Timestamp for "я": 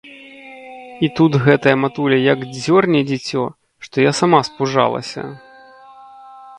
4.09-4.19